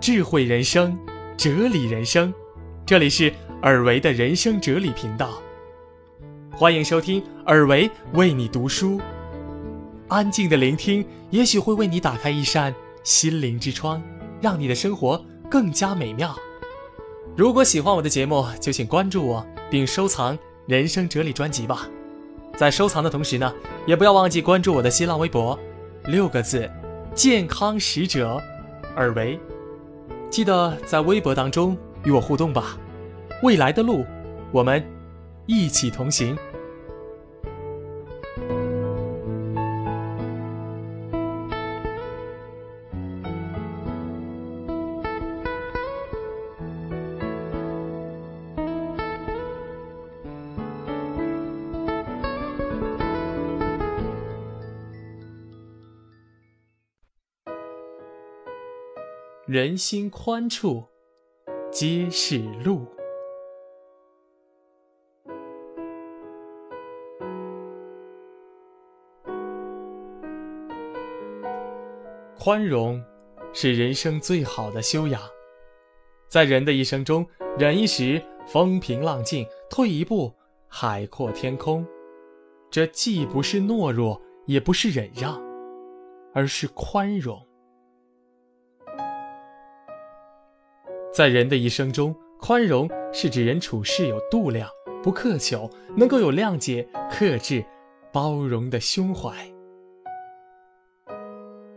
[0.00, 0.98] 智慧人生，
[1.36, 2.34] 哲理人生，
[2.84, 3.32] 这里是
[3.62, 5.40] 尔维的人生哲理频道，
[6.50, 9.00] 欢迎收听尔维为你读书。
[10.08, 14.02] 安静的聆听，也许会为你打开一扇心灵之窗，
[14.40, 16.34] 让你的生活更加美妙。
[17.36, 21.86] 如果喜欢我的节目，就请关注我，并收藏《人生哲理》专辑吧。
[22.56, 23.52] 在收藏的同时呢，
[23.86, 25.58] 也不要忘记关注我的新浪微博，
[26.04, 26.70] 六个字：
[27.14, 28.40] 健康使者
[28.94, 29.38] 尔维。
[30.30, 32.76] 记得在微博当中与我互动吧，
[33.42, 34.04] 未来的路，
[34.50, 34.84] 我们
[35.46, 36.36] 一起同行。
[59.52, 60.82] 人心宽处，
[61.70, 62.86] 皆是路。
[72.38, 72.98] 宽容
[73.52, 75.20] 是人生最好的修养。
[76.28, 77.26] 在人的一生中，
[77.58, 80.32] 忍一时，风平浪静；退一步，
[80.66, 81.86] 海阔天空。
[82.70, 85.38] 这既不是懦弱，也不是忍让，
[86.32, 87.38] 而是宽容。
[91.12, 94.66] 在人的一生中，宽容是指人处事有度量，
[95.02, 97.62] 不苛求，能够有谅解、克制、
[98.10, 99.30] 包容的胸怀。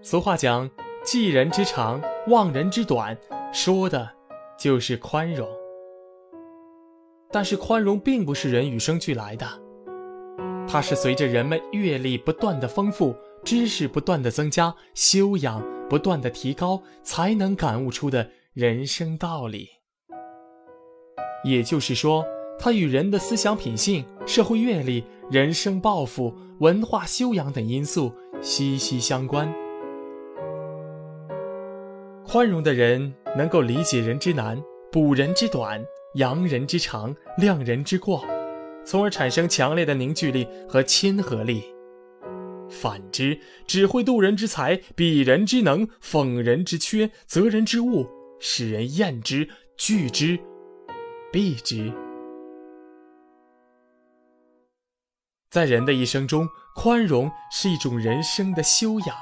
[0.00, 0.70] 俗话讲
[1.04, 3.18] ：“记人之长，忘人之短”，
[3.52, 4.08] 说的
[4.56, 5.48] 就是宽容。
[7.32, 9.44] 但是，宽容并不是人与生俱来的，
[10.68, 18.30] 它是随着人们阅历不断的丰富、知识不断的增加、修养不断的提高，才能感悟出的。
[18.54, 19.68] 人生道理，
[21.42, 22.24] 也就是说，
[22.56, 29.52] 它与人的思想品性、社会阅历、人生抱负、文化修养等因素息息相关。
[32.24, 34.62] 宽容的人能够理解人之难，
[34.92, 35.84] 补人之短，
[36.14, 38.24] 扬人之长，谅人之过，
[38.84, 41.64] 从而产生强烈的凝聚力和亲和力。
[42.70, 43.36] 反之，
[43.66, 48.08] 只会度人之才，比人之能，讽人之缺，责人之恶。
[48.46, 50.38] 使人厌之、惧之、
[51.32, 51.90] 避之。
[55.48, 56.46] 在人的一生中，
[56.76, 59.16] 宽容是一种人生的修养。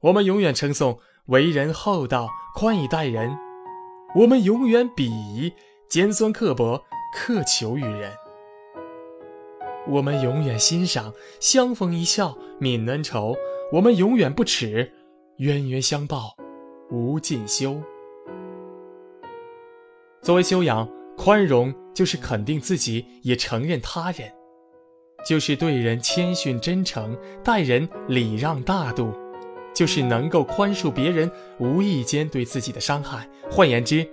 [0.00, 0.98] 我们永远称颂
[1.28, 3.30] 为人厚道、宽以待人；
[4.14, 5.50] 我们永远鄙夷
[5.88, 6.84] 尖酸刻薄、
[7.16, 8.12] 苛求于人；
[9.88, 13.34] 我们永远欣赏相逢一笑泯恩仇；
[13.72, 14.92] 我们永远不耻。
[15.38, 16.36] 冤冤相报，
[16.92, 17.82] 无尽修。
[20.20, 20.86] 作为修养，
[21.16, 24.30] 宽容就是肯定自己，也承认他人，
[25.26, 29.10] 就是对人谦逊真诚，待人礼让大度，
[29.74, 33.26] 就是能够宽恕别人无意间对自己的伤害。
[33.50, 34.06] 换言之，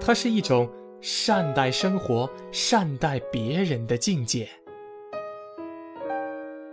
[0.00, 0.68] 它是一种
[1.02, 4.48] 善待生活、善待别人的境界。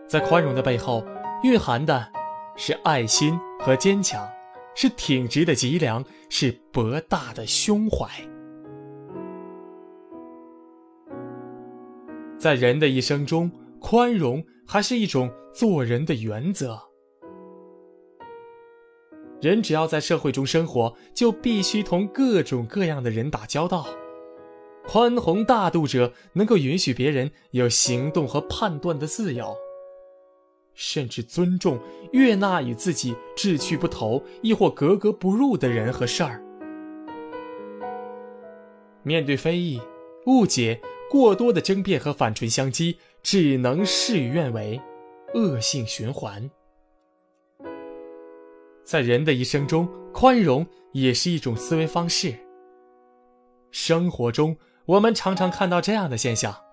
[0.08, 1.06] 在宽容的背后，
[1.44, 2.08] 蕴含的
[2.56, 3.38] 是爱心。
[3.58, 4.24] 和坚强，
[4.76, 8.08] 是挺直的脊梁，是博大的胸怀。
[12.38, 13.50] 在人的一生中，
[13.80, 16.80] 宽容还是一种做人的原则。
[19.42, 23.88] 人只要在社会中生活，就必须同各种各样的人打交道。
[24.88, 29.56] 宽宏大度者，能够允许别人有行动和判断的自由。
[30.76, 31.80] 甚至尊重、
[32.12, 36.44] 悦纳与自己志趣不投，亦或格格不入的人和事儿。
[39.04, 39.82] 面对非议、
[40.26, 44.82] 误解、过多的争辩和反唇相讥，只能事与愿违，
[45.34, 46.50] 恶性循环。
[48.84, 52.36] 在人的一生中，宽容也是一种思维方式。
[53.72, 56.65] 生活中，我们常常看到这样的现象。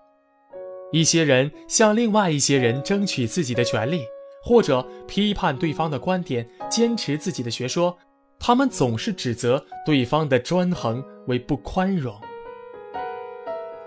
[0.93, 4.03] 一些人向另外一些人争取自己的权利，
[4.43, 7.97] 或者批判对方的观点，坚持自己的学说，
[8.37, 12.15] 他们总是指责对方的专横为不宽容。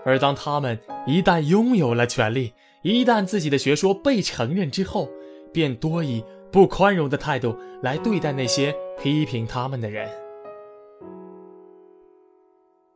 [0.03, 2.51] 而当他们一旦拥有了权利，
[2.83, 5.09] 一旦自己的学说被承认之后，
[5.53, 6.21] 便多以
[6.51, 10.09] 不宽容的态度来对待那些批评他们的人。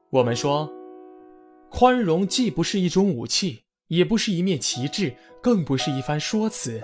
[0.09, 0.69] 我们说，
[1.69, 3.60] 宽容既不是一种武器。
[3.91, 6.81] 也不是一面旗帜，更不是一番说辞，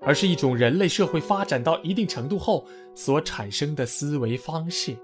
[0.00, 2.64] 而是一种人类社会发展到一定程度后
[2.94, 4.96] 所产生的思维方式。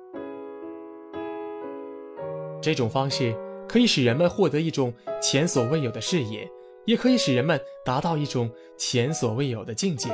[2.62, 3.34] 这种方式
[3.68, 6.48] 可以使人们获得一种前所未有的视野，
[6.86, 8.48] 也可以使人们达到一种
[8.78, 10.10] 前所未有的境界。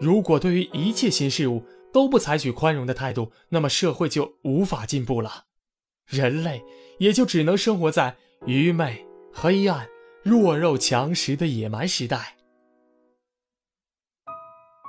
[0.00, 5.44] 如果对于一切新事物都不采取宽容的态度，那么社会就无法进步了，
[6.08, 6.64] 人类
[6.98, 8.16] 也就只能生活在
[8.46, 9.86] 愚昧、黑暗、
[10.22, 12.36] 弱肉强食的野蛮时代。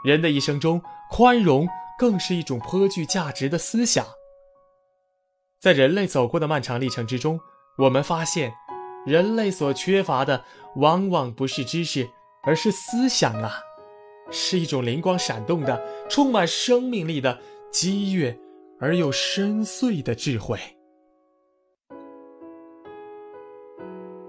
[0.05, 0.81] 人的一生中，
[1.11, 1.67] 宽容
[1.97, 4.05] 更是一种颇具价值的思想。
[5.59, 7.37] 在人类走过的漫长历程之中，
[7.77, 8.53] 我们发现，
[9.05, 10.45] 人类所缺乏的
[10.77, 12.09] 往往不是知识，
[12.43, 13.59] 而是思想啊。
[14.31, 18.39] 是一种灵光闪动的、充满生命力的、激越
[18.79, 20.57] 而又深邃的智慧。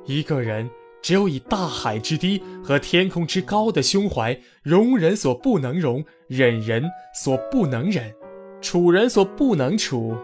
[0.05, 0.69] 一个人
[1.02, 8.14] 只有以大海之低和天空之高的胸怀，容人所不能容，忍人所不能忍，
[8.61, 10.17] 处人所不能处，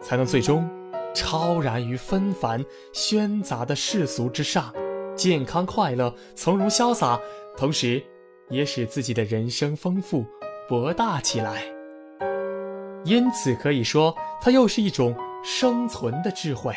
[0.00, 0.68] 才能最终
[1.14, 4.72] 超然于纷繁喧杂的世俗之上，
[5.16, 7.20] 健康快乐、从容潇洒，
[7.56, 8.02] 同时。
[8.50, 10.26] 也使自己的人生丰富
[10.68, 11.62] 博大起来，
[13.02, 16.74] 因此可以说，它又是一种生存的智慧。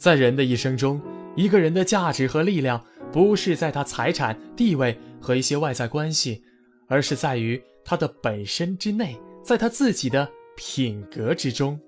[0.00, 0.98] 在人的一生中，
[1.36, 2.82] 一个人的价值和力量，
[3.12, 6.42] 不是在他财产、地位和一些外在关系，
[6.88, 10.26] 而是在于他的本身之内，在他自己的
[10.56, 11.78] 品格之中。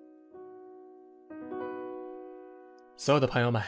[2.99, 3.63] 所有的朋友们，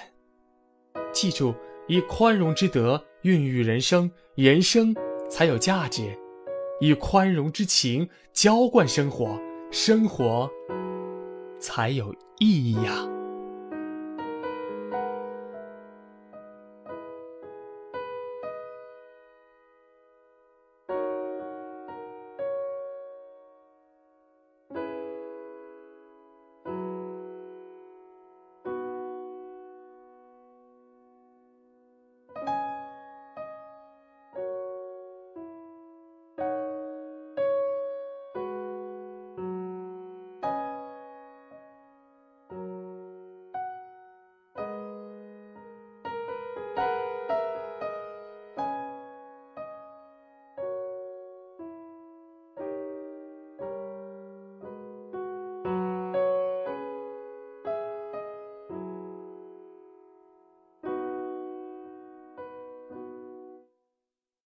[1.11, 1.55] 记住。
[1.87, 4.94] 以宽容之德孕育人生，人生
[5.29, 6.05] 才有价值；
[6.81, 9.38] 以宽容之情浇灌生活，
[9.70, 10.50] 生活
[11.61, 13.06] 才有意义呀。